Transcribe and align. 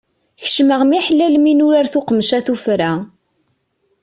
Kecmeɣ 0.43 0.81
miḥlal 0.89 1.35
mi 1.43 1.53
nurar 1.53 1.87
tuqemca 1.93 2.39
tuffra. 2.45 2.91